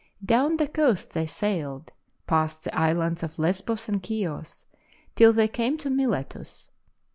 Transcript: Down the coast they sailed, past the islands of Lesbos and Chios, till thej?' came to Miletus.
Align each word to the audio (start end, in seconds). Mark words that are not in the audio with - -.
Down 0.25 0.57
the 0.57 0.67
coast 0.67 1.11
they 1.13 1.27
sailed, 1.27 1.91
past 2.25 2.63
the 2.63 2.75
islands 2.75 3.21
of 3.21 3.37
Lesbos 3.37 3.87
and 3.87 4.03
Chios, 4.03 4.65
till 5.15 5.31
thej?' 5.31 5.53
came 5.53 5.77
to 5.77 5.91
Miletus. 5.91 6.69